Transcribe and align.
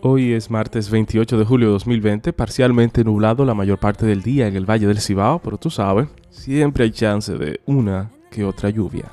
Hoy 0.00 0.32
es 0.32 0.48
martes 0.48 0.90
28 0.90 1.36
de 1.38 1.44
julio 1.44 1.66
de 1.66 1.72
2020, 1.72 2.32
parcialmente 2.32 3.02
nublado 3.02 3.44
la 3.44 3.54
mayor 3.54 3.78
parte 3.80 4.06
del 4.06 4.22
día 4.22 4.46
en 4.46 4.54
el 4.54 4.64
Valle 4.64 4.86
del 4.86 5.00
Cibao, 5.00 5.40
pero 5.40 5.58
tú 5.58 5.70
sabes, 5.70 6.06
siempre 6.30 6.84
hay 6.84 6.92
chance 6.92 7.36
de 7.36 7.60
una 7.66 8.08
que 8.30 8.44
otra 8.44 8.70
lluvia. 8.70 9.10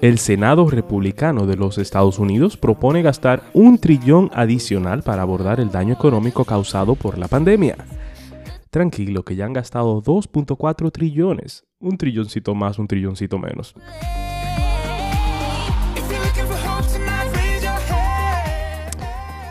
El 0.00 0.18
Senado 0.18 0.68
republicano 0.68 1.46
de 1.46 1.54
los 1.54 1.78
Estados 1.78 2.18
Unidos 2.18 2.56
propone 2.56 3.02
gastar 3.02 3.44
un 3.52 3.78
trillón 3.78 4.28
adicional 4.34 5.04
para 5.04 5.22
abordar 5.22 5.60
el 5.60 5.70
daño 5.70 5.94
económico 5.94 6.44
causado 6.44 6.96
por 6.96 7.16
la 7.16 7.28
pandemia. 7.28 7.76
Tranquilo, 8.72 9.22
que 9.22 9.36
ya 9.36 9.44
han 9.44 9.52
gastado 9.52 10.02
2.4 10.02 10.90
trillones. 10.90 11.66
Un 11.78 11.98
trilloncito 11.98 12.54
más, 12.54 12.78
un 12.78 12.88
trilloncito 12.88 13.38
menos. 13.38 13.74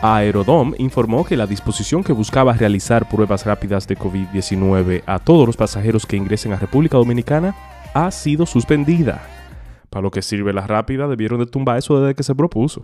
Aerodom 0.02 0.74
informó 0.78 1.24
que 1.24 1.36
la 1.36 1.46
disposición 1.46 2.02
que 2.02 2.12
buscaba 2.12 2.54
realizar 2.54 3.08
pruebas 3.08 3.46
rápidas 3.46 3.86
de 3.86 3.96
COVID-19 3.96 5.04
a 5.06 5.20
todos 5.20 5.46
los 5.46 5.56
pasajeros 5.56 6.04
que 6.04 6.16
ingresen 6.16 6.52
a 6.52 6.56
República 6.56 6.96
Dominicana 6.96 7.54
ha 7.94 8.10
sido 8.10 8.44
suspendida. 8.44 9.22
Para 9.88 10.02
lo 10.02 10.10
que 10.10 10.22
sirve 10.22 10.52
la 10.52 10.66
rápida, 10.66 11.06
debieron 11.06 11.38
de 11.38 11.46
tumbar 11.46 11.78
eso 11.78 12.00
desde 12.00 12.16
que 12.16 12.24
se 12.24 12.34
propuso. 12.34 12.82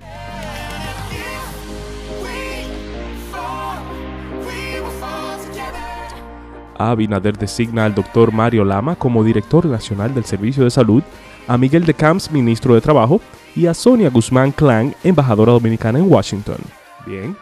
Abinader 6.78 7.36
designa 7.36 7.84
al 7.84 7.94
doctor 7.94 8.32
Mario 8.32 8.64
Lama 8.64 8.96
como 8.96 9.24
director 9.24 9.66
nacional 9.66 10.14
del 10.14 10.24
Servicio 10.24 10.64
de 10.64 10.70
Salud, 10.70 11.02
a 11.46 11.58
Miguel 11.58 11.84
de 11.84 11.94
Camps, 11.94 12.30
ministro 12.30 12.74
de 12.74 12.80
Trabajo, 12.80 13.20
y 13.56 13.66
a 13.66 13.74
Sonia 13.74 14.10
Guzmán 14.10 14.52
Clan, 14.52 14.94
embajadora 15.02 15.52
dominicana 15.52 15.98
en 15.98 16.10
Washington. 16.10 16.58
Bien. 17.06 17.36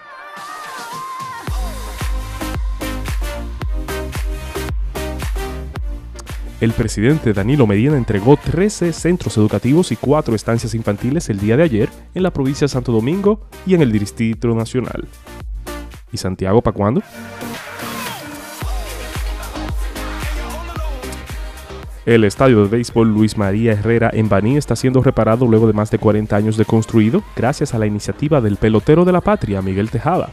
El 6.58 6.72
presidente 6.72 7.34
Danilo 7.34 7.66
Medina 7.66 7.98
entregó 7.98 8.38
13 8.38 8.94
centros 8.94 9.36
educativos 9.36 9.92
y 9.92 9.96
4 9.96 10.34
estancias 10.34 10.74
infantiles 10.74 11.28
el 11.28 11.38
día 11.38 11.54
de 11.58 11.64
ayer 11.64 11.90
en 12.14 12.22
la 12.22 12.32
provincia 12.32 12.64
de 12.64 12.70
Santo 12.70 12.92
Domingo 12.92 13.42
y 13.66 13.74
en 13.74 13.82
el 13.82 13.92
Distrito 13.92 14.48
Nacional. 14.54 15.06
¿Y 16.10 16.16
Santiago 16.16 16.62
para 16.62 16.74
cuándo? 16.74 17.02
El 22.06 22.22
estadio 22.22 22.62
de 22.62 22.68
béisbol 22.68 23.12
Luis 23.12 23.36
María 23.36 23.72
Herrera 23.72 24.10
en 24.12 24.28
Baní 24.28 24.56
está 24.56 24.76
siendo 24.76 25.02
reparado 25.02 25.44
luego 25.44 25.66
de 25.66 25.72
más 25.72 25.90
de 25.90 25.98
40 25.98 26.36
años 26.36 26.56
de 26.56 26.64
construido 26.64 27.24
gracias 27.34 27.74
a 27.74 27.80
la 27.80 27.86
iniciativa 27.86 28.40
del 28.40 28.58
pelotero 28.58 29.04
de 29.04 29.10
la 29.10 29.20
patria, 29.20 29.60
Miguel 29.60 29.90
Tejada, 29.90 30.30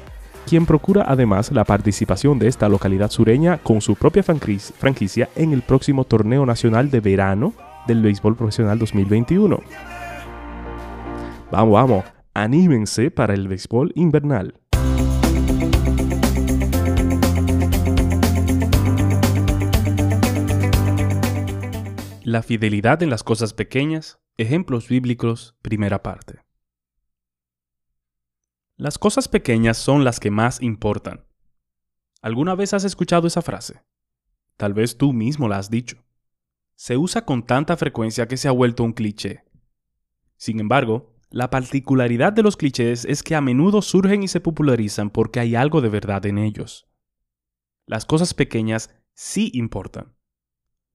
quien 0.48 0.68
procura 0.68 1.04
además 1.08 1.52
la 1.52 1.64
participación 1.64 2.38
de 2.38 2.48
esta 2.48 2.70
localidad 2.70 3.10
sureña 3.10 3.58
con 3.58 3.82
su 3.82 3.96
propia 3.96 4.22
franquicia 4.22 5.30
en 5.36 5.52
el 5.52 5.64
próximo 5.64 6.04
torneo 6.04 6.46
nacional 6.46 6.92
de 6.92 7.00
verano 7.00 7.56
del 7.88 8.04
béisbol 8.04 8.36
profesional 8.36 8.78
2021. 8.78 9.60
Vamos, 11.52 11.74
vamos, 11.74 12.06
anímense 12.36 13.10
para 13.10 13.34
el 13.34 13.48
béisbol 13.48 13.94
invernal. 13.96 14.54
La 22.34 22.42
fidelidad 22.42 23.04
en 23.04 23.12
las 23.12 23.22
cosas 23.22 23.54
pequeñas, 23.54 24.20
ejemplos 24.38 24.88
bíblicos, 24.88 25.56
primera 25.62 26.02
parte. 26.02 26.40
Las 28.76 28.98
cosas 28.98 29.28
pequeñas 29.28 29.78
son 29.78 30.04
las 30.04 30.20
que 30.20 30.32
más 30.32 30.60
importan. 30.60 31.28
¿Alguna 32.24 32.56
vez 32.56 32.74
has 32.74 32.86
escuchado 32.86 33.28
esa 33.28 33.44
frase? 33.44 33.84
Tal 34.58 34.74
vez 34.74 34.98
tú 34.98 35.14
mismo 35.14 35.48
la 35.48 35.60
has 35.60 35.70
dicho. 35.70 36.04
Se 36.74 36.98
usa 36.98 37.24
con 37.24 37.46
tanta 37.46 37.78
frecuencia 37.78 38.28
que 38.28 38.38
se 38.38 38.48
ha 38.48 38.52
vuelto 38.52 38.84
un 38.84 38.94
cliché. 38.94 39.44
Sin 40.36 40.60
embargo, 40.60 41.14
la 41.30 41.52
particularidad 41.52 42.34
de 42.34 42.42
los 42.42 42.58
clichés 42.58 43.06
es 43.06 43.22
que 43.22 43.36
a 43.36 43.42
menudo 43.42 43.84
surgen 43.84 44.24
y 44.24 44.28
se 44.28 44.40
popularizan 44.42 45.12
porque 45.12 45.40
hay 45.40 45.54
algo 45.54 45.82
de 45.82 45.90
verdad 45.90 46.26
en 46.26 46.40
ellos. 46.40 46.88
Las 47.86 48.08
cosas 48.08 48.34
pequeñas 48.34 48.90
sí 49.14 49.52
importan 49.54 50.16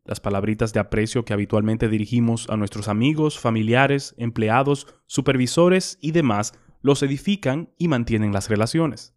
las 0.09 0.21
palabritas 0.21 0.73
de 0.73 0.81
aprecio 0.81 1.25
que 1.25 1.35
habitualmente 1.35 1.89
dirigimos 1.89 2.49
a 2.49 2.57
nuestros 2.57 2.89
amigos, 2.89 3.39
familiares, 3.39 4.15
empleados, 4.17 4.87
supervisores 5.07 5.99
y 6.01 6.13
demás 6.13 6.55
los 6.81 7.03
edifican 7.03 7.75
y 7.77 7.89
mantienen 7.89 8.33
las 8.33 8.49
relaciones. 8.49 9.15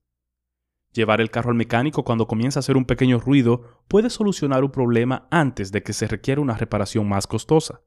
Llevar 0.91 1.21
el 1.21 1.31
carro 1.31 1.51
al 1.51 1.55
mecánico 1.55 2.03
cuando 2.03 2.27
comienza 2.27 2.59
a 2.59 2.61
hacer 2.61 2.75
un 2.75 2.83
pequeño 2.83 3.19
ruido 3.19 3.83
puede 3.87 4.09
solucionar 4.09 4.65
un 4.65 4.71
problema 4.71 5.27
antes 5.31 5.71
de 5.71 5.81
que 5.81 5.93
se 5.93 6.07
requiera 6.07 6.41
una 6.41 6.57
reparación 6.57 7.07
más 7.07 7.25
costosa. 7.25 7.81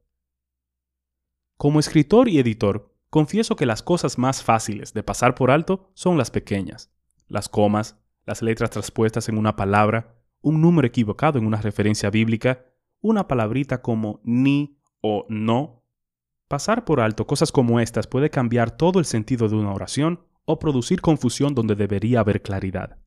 Como 1.58 1.80
escritor 1.80 2.30
y 2.30 2.38
editor, 2.38 2.94
confieso 3.10 3.54
que 3.54 3.66
las 3.66 3.82
cosas 3.82 4.16
más 4.16 4.42
fáciles 4.42 4.94
de 4.94 5.02
pasar 5.02 5.34
por 5.34 5.50
alto 5.50 5.90
son 5.92 6.16
las 6.16 6.30
pequeñas. 6.30 6.90
Las 7.28 7.50
comas, 7.50 7.98
las 8.24 8.40
letras 8.40 8.70
traspuestas 8.70 9.28
en 9.28 9.36
una 9.36 9.56
palabra, 9.56 10.16
un 10.40 10.62
número 10.62 10.88
equivocado 10.88 11.38
en 11.38 11.46
una 11.46 11.60
referencia 11.60 12.08
bíblica, 12.08 12.64
una 13.04 13.28
palabrita 13.28 13.82
como 13.82 14.20
ni 14.24 14.78
o 15.02 15.26
no. 15.28 15.84
Pasar 16.48 16.86
por 16.86 17.00
alto 17.00 17.26
cosas 17.26 17.52
como 17.52 17.78
estas 17.78 18.06
puede 18.06 18.30
cambiar 18.30 18.76
todo 18.76 18.98
el 18.98 19.04
sentido 19.04 19.48
de 19.48 19.56
una 19.56 19.72
oración 19.72 20.24
o 20.46 20.58
producir 20.58 21.02
confusión 21.02 21.54
donde 21.54 21.74
debería 21.74 22.20
haber 22.20 22.40
claridad. 22.40 22.98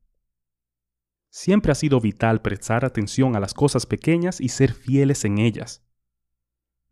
Siempre 1.30 1.72
ha 1.72 1.74
sido 1.74 2.00
vital 2.00 2.42
prestar 2.42 2.84
atención 2.84 3.34
a 3.34 3.40
las 3.40 3.54
cosas 3.54 3.86
pequeñas 3.86 4.40
y 4.40 4.50
ser 4.50 4.72
fieles 4.72 5.24
en 5.24 5.38
ellas. 5.38 5.84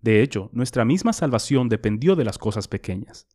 De 0.01 0.21
hecho, 0.21 0.51
nuestra 0.53 0.85
misma 0.85 1.13
salvación 1.13 1.69
dependió 1.69 2.17
de 2.17 2.25
las 2.25 2.39
cosas 2.39 2.67
pequeñas. 2.67 3.29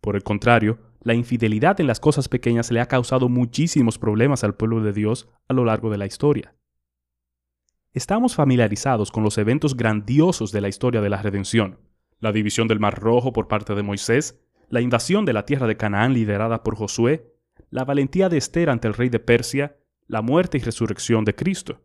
Por 0.00 0.16
el 0.16 0.22
contrario, 0.22 0.78
la 1.02 1.12
infidelidad 1.12 1.78
en 1.80 1.86
las 1.86 2.00
cosas 2.00 2.30
pequeñas 2.30 2.70
le 2.70 2.80
ha 2.80 2.86
causado 2.86 3.28
muchísimos 3.28 3.98
problemas 3.98 4.42
al 4.42 4.54
pueblo 4.54 4.80
de 4.80 4.94
Dios 4.94 5.28
a 5.48 5.52
lo 5.52 5.66
largo 5.66 5.90
de 5.90 5.98
la 5.98 6.06
historia. 6.06 6.56
Estamos 7.94 8.34
familiarizados 8.34 9.10
con 9.10 9.22
los 9.22 9.36
eventos 9.36 9.76
grandiosos 9.76 10.50
de 10.50 10.62
la 10.62 10.68
historia 10.68 11.02
de 11.02 11.10
la 11.10 11.20
redención, 11.20 11.78
la 12.20 12.32
división 12.32 12.66
del 12.66 12.80
Mar 12.80 12.98
Rojo 12.98 13.34
por 13.34 13.48
parte 13.48 13.74
de 13.74 13.82
Moisés, 13.82 14.40
la 14.70 14.80
invasión 14.80 15.26
de 15.26 15.34
la 15.34 15.44
tierra 15.44 15.66
de 15.66 15.76
Canaán 15.76 16.14
liderada 16.14 16.62
por 16.62 16.74
Josué, 16.74 17.34
la 17.68 17.84
valentía 17.84 18.30
de 18.30 18.38
Esther 18.38 18.70
ante 18.70 18.88
el 18.88 18.94
rey 18.94 19.10
de 19.10 19.20
Persia, 19.20 19.76
la 20.06 20.22
muerte 20.22 20.56
y 20.56 20.62
resurrección 20.62 21.26
de 21.26 21.34
Cristo. 21.34 21.82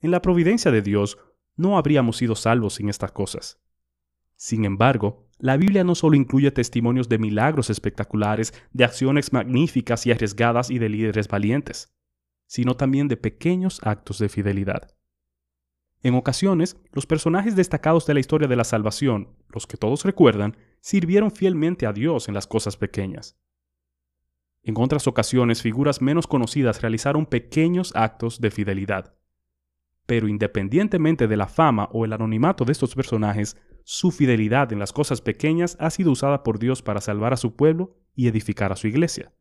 En 0.00 0.12
la 0.12 0.22
providencia 0.22 0.70
de 0.70 0.80
Dios 0.80 1.18
no 1.56 1.76
habríamos 1.76 2.16
sido 2.16 2.36
salvos 2.36 2.74
sin 2.74 2.88
estas 2.88 3.10
cosas. 3.10 3.60
Sin 4.36 4.64
embargo, 4.64 5.26
la 5.38 5.56
Biblia 5.56 5.82
no 5.82 5.96
solo 5.96 6.14
incluye 6.14 6.52
testimonios 6.52 7.08
de 7.08 7.18
milagros 7.18 7.68
espectaculares, 7.68 8.54
de 8.72 8.84
acciones 8.84 9.32
magníficas 9.32 10.06
y 10.06 10.12
arriesgadas 10.12 10.70
y 10.70 10.78
de 10.78 10.88
líderes 10.88 11.26
valientes 11.26 11.97
sino 12.48 12.76
también 12.76 13.06
de 13.06 13.16
pequeños 13.16 13.78
actos 13.84 14.18
de 14.18 14.28
fidelidad. 14.28 14.96
En 16.02 16.14
ocasiones, 16.14 16.76
los 16.92 17.06
personajes 17.06 17.54
destacados 17.54 18.06
de 18.06 18.14
la 18.14 18.20
historia 18.20 18.48
de 18.48 18.56
la 18.56 18.64
salvación, 18.64 19.36
los 19.50 19.66
que 19.66 19.76
todos 19.76 20.04
recuerdan, 20.04 20.56
sirvieron 20.80 21.30
fielmente 21.30 21.86
a 21.86 21.92
Dios 21.92 22.26
en 22.26 22.34
las 22.34 22.46
cosas 22.46 22.76
pequeñas. 22.76 23.38
En 24.62 24.74
otras 24.78 25.06
ocasiones, 25.06 25.62
figuras 25.62 26.00
menos 26.00 26.26
conocidas 26.26 26.82
realizaron 26.82 27.26
pequeños 27.26 27.94
actos 27.94 28.40
de 28.40 28.50
fidelidad. 28.50 29.14
Pero 30.06 30.26
independientemente 30.26 31.28
de 31.28 31.36
la 31.36 31.48
fama 31.48 31.88
o 31.92 32.04
el 32.04 32.12
anonimato 32.12 32.64
de 32.64 32.72
estos 32.72 32.94
personajes, 32.94 33.56
su 33.84 34.10
fidelidad 34.10 34.72
en 34.72 34.78
las 34.78 34.92
cosas 34.92 35.20
pequeñas 35.20 35.76
ha 35.80 35.90
sido 35.90 36.12
usada 36.12 36.42
por 36.42 36.58
Dios 36.58 36.82
para 36.82 37.00
salvar 37.00 37.32
a 37.32 37.36
su 37.36 37.56
pueblo 37.56 37.96
y 38.14 38.28
edificar 38.28 38.72
a 38.72 38.76
su 38.76 38.86
iglesia. 38.86 39.32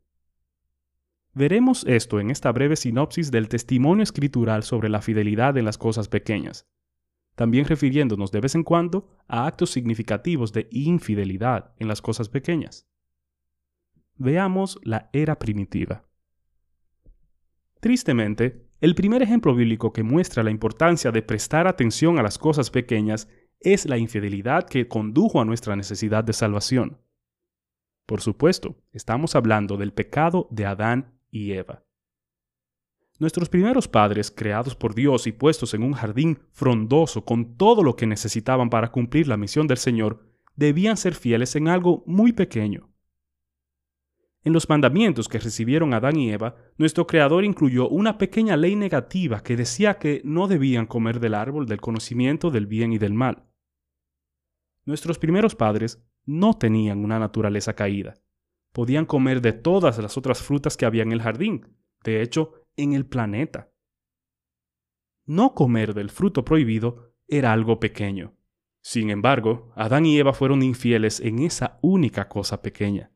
Veremos 1.33 1.85
esto 1.87 2.19
en 2.19 2.31
esta 2.31 2.51
breve 2.51 2.75
sinopsis 2.75 3.31
del 3.31 3.47
testimonio 3.47 4.03
escritural 4.03 4.63
sobre 4.63 4.89
la 4.89 5.01
fidelidad 5.01 5.57
en 5.57 5.65
las 5.65 5.77
cosas 5.77 6.07
pequeñas, 6.07 6.67
también 7.35 7.65
refiriéndonos 7.65 8.31
de 8.31 8.41
vez 8.41 8.55
en 8.55 8.63
cuando 8.63 9.15
a 9.27 9.45
actos 9.45 9.69
significativos 9.69 10.53
de 10.53 10.67
infidelidad 10.71 11.73
en 11.77 11.87
las 11.87 12.01
cosas 12.01 12.29
pequeñas. 12.29 12.89
Veamos 14.15 14.79
la 14.83 15.09
era 15.13 15.37
primitiva. 15.37 16.07
Tristemente, 17.79 18.67
el 18.81 18.95
primer 18.95 19.21
ejemplo 19.21 19.53
bíblico 19.53 19.93
que 19.93 20.01
muestra 20.03 20.43
la 20.43 20.49
importancia 20.49 21.11
de 21.11 21.21
prestar 21.21 21.67
atención 21.67 22.17
a 22.17 22.23
las 22.23 22.39
cosas 22.39 22.71
pequeñas 22.71 23.27
es 23.59 23.85
la 23.85 23.97
infidelidad 23.97 24.67
que 24.67 24.87
condujo 24.87 25.39
a 25.39 25.45
nuestra 25.45 25.75
necesidad 25.75 26.23
de 26.23 26.33
salvación. 26.33 27.01
Por 28.07 28.21
supuesto, 28.21 28.77
estamos 28.93 29.35
hablando 29.35 29.77
del 29.77 29.93
pecado 29.93 30.47
de 30.49 30.65
Adán 30.65 31.16
y 31.29 31.51
Eva. 31.51 31.83
Nuestros 33.19 33.49
primeros 33.49 33.87
padres, 33.87 34.29
creados 34.29 34.75
por 34.75 34.93
Dios 34.93 35.25
y 35.25 35.31
puestos 35.31 35.73
en 35.73 35.81
un 35.81 35.93
jardín 35.93 36.39
frondoso 36.51 37.25
con 37.25 37.57
todo 37.57 37.81
lo 37.81 37.95
que 37.95 38.05
necesitaban 38.05 38.69
para 38.69 38.91
cumplir 38.91 39.27
la 39.27 39.37
misión 39.37 39.65
del 39.65 39.77
Señor, 39.77 40.23
debían 40.55 40.97
ser 40.97 41.15
fieles 41.15 41.55
en 41.55 41.67
algo 41.67 42.03
muy 42.05 42.31
pequeño. 42.31 42.91
En 44.43 44.53
los 44.53 44.69
mandamientos 44.69 45.27
que 45.27 45.39
recibieron 45.39 45.93
Adán 45.93 46.15
y 46.15 46.31
Eva, 46.31 46.55
nuestro 46.77 47.07
Creador 47.07 47.43
incluyó 47.43 47.89
una 47.89 48.17
pequeña 48.17 48.55
ley 48.55 48.75
negativa 48.75 49.41
que 49.41 49.57
decía 49.57 49.97
que 49.97 50.21
no 50.23 50.47
debían 50.47 50.85
comer 50.85 51.19
del 51.19 51.33
árbol 51.33 51.65
del 51.65 51.81
conocimiento 51.81 52.51
del 52.51 52.67
bien 52.67 52.93
y 52.93 52.97
del 52.97 53.13
mal. 53.13 53.43
Nuestros 54.85 55.17
primeros 55.19 55.55
padres 55.55 56.01
no 56.25 56.53
tenían 56.53 57.03
una 57.03 57.19
naturaleza 57.19 57.73
caída. 57.73 58.13
Podían 58.77 59.07
comer 59.07 59.41
de 59.41 59.53
todas 59.53 59.97
las 59.97 60.17
otras 60.17 60.43
frutas 60.43 60.77
que 60.77 60.85
había 60.85 61.01
en 61.01 61.11
el 61.11 61.23
jardín, 61.23 61.65
de 62.03 62.21
hecho, 62.21 62.67
en 62.75 62.93
el 62.93 63.07
planeta. 63.07 63.71
No 65.25 65.55
comer 65.55 65.95
del 65.95 66.11
fruto 66.11 66.45
prohibido 66.45 67.15
era 67.27 67.53
algo 67.53 67.79
pequeño. 67.79 68.37
Sin 68.83 69.09
embargo, 69.09 69.73
Adán 69.75 70.05
y 70.05 70.19
Eva 70.19 70.31
fueron 70.31 70.61
infieles 70.61 71.19
en 71.21 71.39
esa 71.39 71.79
única 71.81 72.29
cosa 72.29 72.61
pequeña. 72.61 73.11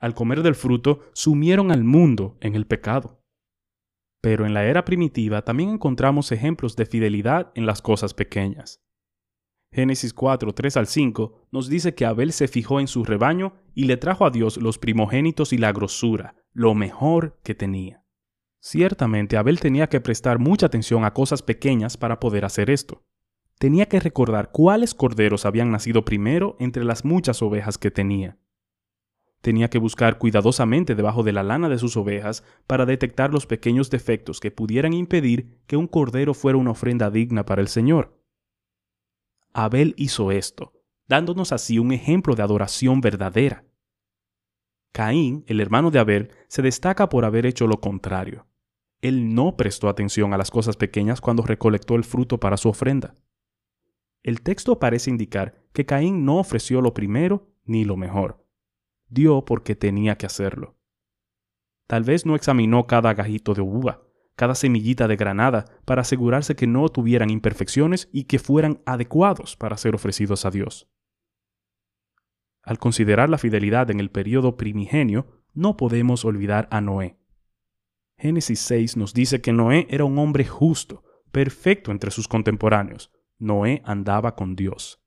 Al 0.00 0.14
comer 0.14 0.42
del 0.42 0.54
fruto, 0.54 1.02
sumieron 1.12 1.70
al 1.70 1.84
mundo 1.84 2.38
en 2.40 2.54
el 2.54 2.66
pecado. 2.66 3.22
Pero 4.22 4.46
en 4.46 4.54
la 4.54 4.64
era 4.64 4.86
primitiva 4.86 5.42
también 5.42 5.68
encontramos 5.68 6.32
ejemplos 6.32 6.76
de 6.76 6.86
fidelidad 6.86 7.52
en 7.56 7.66
las 7.66 7.82
cosas 7.82 8.14
pequeñas. 8.14 8.85
Génesis 9.72 10.14
4, 10.14 10.54
3 10.54 10.76
al 10.76 10.86
5 10.86 11.48
nos 11.50 11.68
dice 11.68 11.94
que 11.94 12.06
Abel 12.06 12.32
se 12.32 12.48
fijó 12.48 12.80
en 12.80 12.88
su 12.88 13.04
rebaño 13.04 13.54
y 13.74 13.84
le 13.84 13.96
trajo 13.96 14.24
a 14.24 14.30
Dios 14.30 14.56
los 14.56 14.78
primogénitos 14.78 15.52
y 15.52 15.58
la 15.58 15.72
grosura, 15.72 16.34
lo 16.52 16.74
mejor 16.74 17.38
que 17.42 17.54
tenía. 17.54 18.02
Ciertamente 18.60 19.36
Abel 19.36 19.60
tenía 19.60 19.88
que 19.88 20.00
prestar 20.00 20.38
mucha 20.38 20.66
atención 20.66 21.04
a 21.04 21.12
cosas 21.12 21.42
pequeñas 21.42 21.96
para 21.96 22.18
poder 22.18 22.44
hacer 22.44 22.70
esto. 22.70 23.04
Tenía 23.58 23.86
que 23.86 24.00
recordar 24.00 24.50
cuáles 24.50 24.94
corderos 24.94 25.46
habían 25.46 25.70
nacido 25.70 26.04
primero 26.04 26.56
entre 26.58 26.84
las 26.84 27.04
muchas 27.04 27.42
ovejas 27.42 27.78
que 27.78 27.90
tenía. 27.90 28.38
Tenía 29.40 29.70
que 29.70 29.78
buscar 29.78 30.18
cuidadosamente 30.18 30.94
debajo 30.94 31.22
de 31.22 31.32
la 31.32 31.42
lana 31.42 31.68
de 31.68 31.78
sus 31.78 31.96
ovejas 31.96 32.42
para 32.66 32.86
detectar 32.86 33.32
los 33.32 33.46
pequeños 33.46 33.90
defectos 33.90 34.40
que 34.40 34.50
pudieran 34.50 34.92
impedir 34.92 35.60
que 35.66 35.76
un 35.76 35.86
cordero 35.86 36.34
fuera 36.34 36.58
una 36.58 36.72
ofrenda 36.72 37.10
digna 37.10 37.46
para 37.46 37.62
el 37.62 37.68
Señor. 37.68 38.18
Abel 39.58 39.94
hizo 39.96 40.32
esto, 40.32 40.74
dándonos 41.08 41.50
así 41.50 41.78
un 41.78 41.90
ejemplo 41.90 42.34
de 42.34 42.42
adoración 42.42 43.00
verdadera. 43.00 43.64
Caín, 44.92 45.44
el 45.46 45.62
hermano 45.62 45.90
de 45.90 45.98
Abel, 45.98 46.30
se 46.46 46.60
destaca 46.60 47.08
por 47.08 47.24
haber 47.24 47.46
hecho 47.46 47.66
lo 47.66 47.80
contrario. 47.80 48.46
Él 49.00 49.34
no 49.34 49.56
prestó 49.56 49.88
atención 49.88 50.34
a 50.34 50.36
las 50.36 50.50
cosas 50.50 50.76
pequeñas 50.76 51.22
cuando 51.22 51.42
recolectó 51.42 51.94
el 51.94 52.04
fruto 52.04 52.38
para 52.38 52.58
su 52.58 52.68
ofrenda. 52.68 53.14
El 54.22 54.42
texto 54.42 54.78
parece 54.78 55.08
indicar 55.08 55.54
que 55.72 55.86
Caín 55.86 56.26
no 56.26 56.36
ofreció 56.36 56.82
lo 56.82 56.92
primero 56.92 57.48
ni 57.64 57.86
lo 57.86 57.96
mejor. 57.96 58.44
Dio 59.08 59.46
porque 59.46 59.74
tenía 59.74 60.18
que 60.18 60.26
hacerlo. 60.26 60.76
Tal 61.86 62.04
vez 62.04 62.26
no 62.26 62.36
examinó 62.36 62.86
cada 62.86 63.14
gajito 63.14 63.54
de 63.54 63.62
uva, 63.62 64.05
cada 64.36 64.54
semillita 64.54 65.08
de 65.08 65.16
granada, 65.16 65.64
para 65.84 66.02
asegurarse 66.02 66.54
que 66.54 66.66
no 66.66 66.88
tuvieran 66.88 67.30
imperfecciones 67.30 68.08
y 68.12 68.24
que 68.24 68.38
fueran 68.38 68.80
adecuados 68.86 69.56
para 69.56 69.76
ser 69.76 69.94
ofrecidos 69.94 70.44
a 70.44 70.50
Dios. 70.50 70.88
Al 72.62 72.78
considerar 72.78 73.28
la 73.30 73.38
fidelidad 73.38 73.90
en 73.90 74.00
el 74.00 74.10
periodo 74.10 74.56
primigenio, 74.56 75.42
no 75.54 75.76
podemos 75.76 76.24
olvidar 76.24 76.68
a 76.70 76.80
Noé. 76.80 77.16
Génesis 78.18 78.60
6 78.60 78.96
nos 78.96 79.14
dice 79.14 79.40
que 79.40 79.52
Noé 79.52 79.86
era 79.90 80.04
un 80.04 80.18
hombre 80.18 80.44
justo, 80.44 81.04
perfecto 81.32 81.90
entre 81.90 82.10
sus 82.10 82.28
contemporáneos. 82.28 83.12
Noé 83.38 83.82
andaba 83.84 84.34
con 84.34 84.56
Dios. 84.56 85.02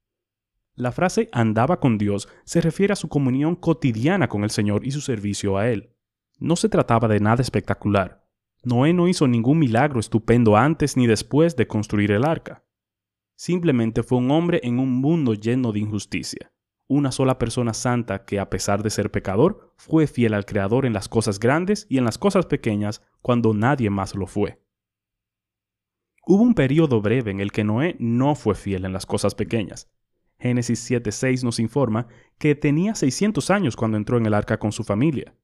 La 0.76 0.92
frase 0.94 1.28
andaba 1.34 1.82
con 1.82 1.98
Dios 1.98 2.30
se 2.46 2.62
refiere 2.62 2.94
a 2.94 2.96
su 2.96 3.10
comunión 3.10 3.56
cotidiana 3.56 4.30
con 4.30 4.46
el 4.46 4.50
Señor 4.50 4.86
y 4.86 4.92
su 4.92 5.02
servicio 5.02 5.58
a 5.58 5.68
Él. 5.68 5.94
No 6.38 6.56
se 6.56 6.70
trataba 6.70 7.10
de 7.10 7.20
nada 7.20 7.42
espectacular. 7.42 8.26
Noé 8.64 8.94
no 8.94 9.08
hizo 9.08 9.28
ningún 9.28 9.60
milagro 9.60 10.00
estupendo 10.00 10.58
antes 10.58 10.98
ni 10.98 11.08
después 11.08 11.56
de 11.56 11.68
construir 11.68 12.12
el 12.12 12.26
arca. 12.26 12.64
Simplemente 13.36 14.04
fue 14.04 14.18
un 14.18 14.32
hombre 14.32 14.60
en 14.64 14.80
un 14.80 14.96
mundo 15.00 15.34
lleno 15.34 15.72
de 15.72 15.80
injusticia. 15.80 16.52
Una 16.88 17.12
sola 17.12 17.38
persona 17.38 17.74
santa 17.74 18.26
que, 18.26 18.40
a 18.40 18.50
pesar 18.50 18.84
de 18.84 18.90
ser 18.90 19.12
pecador, 19.12 19.74
fue 19.78 20.08
fiel 20.08 20.34
al 20.34 20.46
Creador 20.46 20.86
en 20.86 20.94
las 20.94 21.08
cosas 21.08 21.40
grandes 21.40 21.86
y 21.88 22.00
en 22.00 22.04
las 22.04 22.18
cosas 22.18 22.48
pequeñas 22.48 23.02
cuando 23.22 23.54
nadie 23.54 23.90
más 23.90 24.16
lo 24.16 24.28
fue. 24.28 24.62
Hubo 26.26 26.44
un 26.44 26.54
periodo 26.54 27.02
breve 27.02 27.32
en 27.32 27.40
el 27.40 27.52
que 27.52 27.64
Noé 27.64 27.96
no 28.00 28.36
fue 28.36 28.56
fiel 28.56 28.86
en 28.86 28.94
las 28.94 29.06
cosas 29.06 29.36
pequeñas. 29.36 29.90
Génesis 30.38 30.80
7:6 30.90 31.44
nos 31.44 31.60
informa 31.60 32.08
que 32.38 32.56
tenía 32.56 32.96
600 32.96 33.50
años 33.52 33.76
cuando 33.76 33.98
entró 33.98 34.18
en 34.18 34.26
el 34.26 34.34
arca 34.34 34.58
con 34.58 34.72
su 34.72 34.84
familia. 34.84 35.36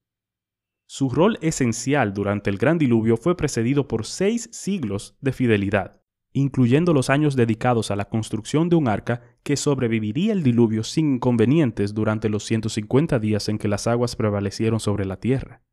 Su 0.87 1.09
rol 1.09 1.37
esencial 1.41 2.13
durante 2.13 2.49
el 2.49 2.57
gran 2.57 2.77
diluvio 2.77 3.17
fue 3.17 3.35
precedido 3.35 3.87
por 3.87 4.05
seis 4.05 4.49
siglos 4.51 5.17
de 5.19 5.31
fidelidad, 5.31 6.01
incluyendo 6.31 6.93
los 6.93 7.09
años 7.09 7.35
dedicados 7.35 7.91
a 7.91 7.95
la 7.95 8.05
construcción 8.05 8.69
de 8.69 8.75
un 8.75 8.87
arca 8.87 9.21
que 9.43 9.57
sobreviviría 9.57 10.33
el 10.33 10.43
diluvio 10.43 10.83
sin 10.83 11.15
inconvenientes 11.15 11.93
durante 11.93 12.29
los 12.29 12.43
150 12.43 13.19
días 13.19 13.49
en 13.49 13.57
que 13.57 13.67
las 13.67 13.87
aguas 13.87 14.15
prevalecieron 14.15 14.79
sobre 14.79 15.05
la 15.05 15.19
tierra. 15.19 15.63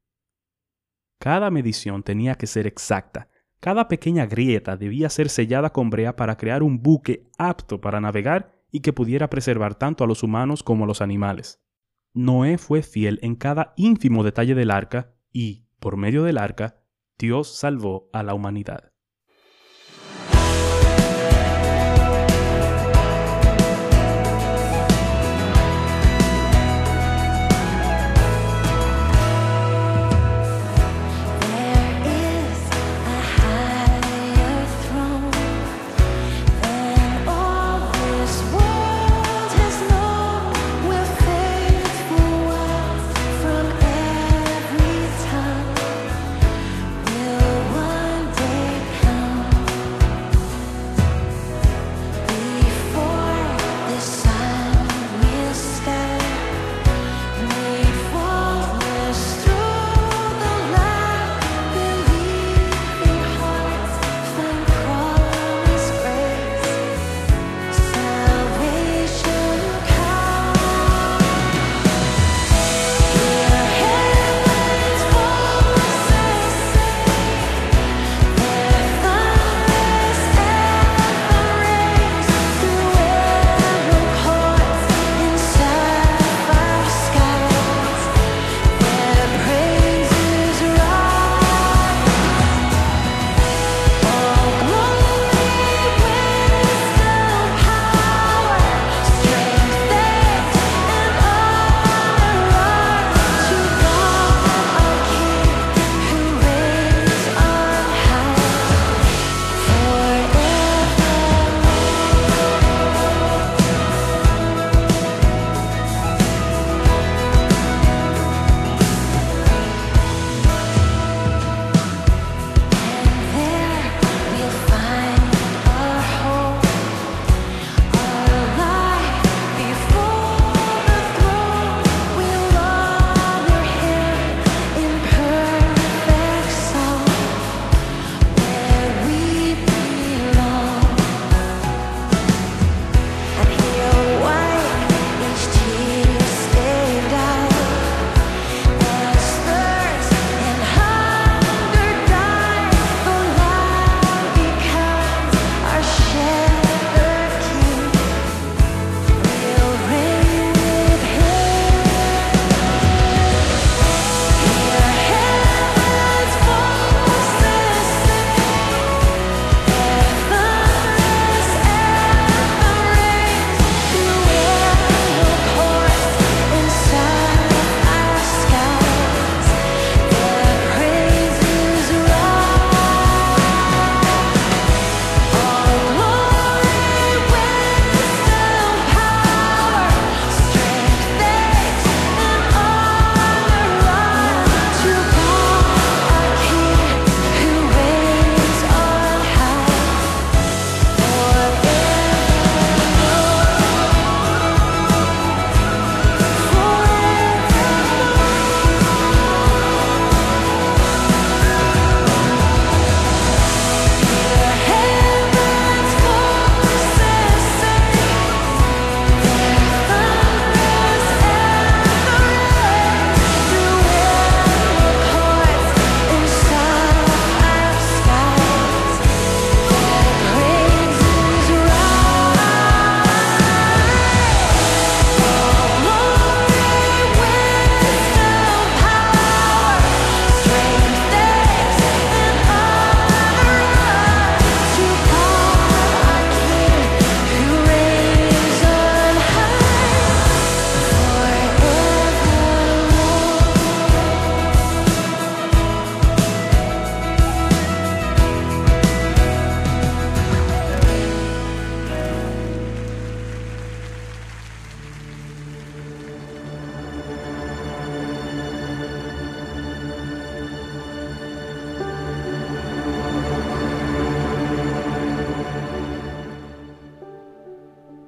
Cada 1.18 1.50
medición 1.50 2.02
tenía 2.02 2.34
que 2.36 2.46
ser 2.46 2.66
exacta, 2.66 3.28
cada 3.62 3.86
pequeña 3.86 4.26
grieta 4.26 4.76
debía 4.76 5.08
ser 5.08 5.28
sellada 5.28 5.72
con 5.72 5.88
brea 5.88 6.16
para 6.16 6.36
crear 6.36 6.64
un 6.64 6.82
buque 6.82 7.30
apto 7.38 7.80
para 7.80 8.00
navegar 8.00 8.60
y 8.72 8.80
que 8.80 8.92
pudiera 8.92 9.30
preservar 9.30 9.76
tanto 9.76 10.02
a 10.02 10.08
los 10.08 10.24
humanos 10.24 10.64
como 10.64 10.82
a 10.82 10.88
los 10.88 11.00
animales. 11.00 11.61
Noé 12.14 12.58
fue 12.58 12.82
fiel 12.82 13.18
en 13.22 13.36
cada 13.36 13.72
ínfimo 13.76 14.22
detalle 14.22 14.54
del 14.54 14.70
arca 14.70 15.14
y, 15.32 15.66
por 15.78 15.96
medio 15.96 16.24
del 16.24 16.38
arca, 16.38 16.82
Dios 17.18 17.48
salvó 17.48 18.10
a 18.12 18.22
la 18.22 18.34
humanidad. 18.34 18.91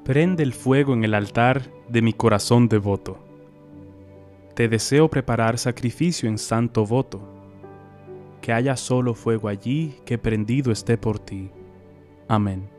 Prende 0.05 0.43
el 0.43 0.53
fuego 0.53 0.93
en 0.93 1.03
el 1.03 1.15
altar 1.15 1.63
de 1.89 2.03
mi 2.03 2.13
corazón 2.13 2.69
devoto. 2.69 3.17
Te 4.55 4.69
deseo 4.69 5.09
preparar 5.09 5.57
sacrificio 5.57 6.29
en 6.29 6.37
santo 6.37 6.85
voto, 6.85 7.23
que 8.43 8.53
haya 8.53 8.77
solo 8.77 9.15
fuego 9.15 9.49
allí 9.49 9.95
que 10.05 10.19
prendido 10.19 10.73
esté 10.73 10.99
por 10.99 11.19
ti. 11.19 11.51
Amén. 12.29 12.74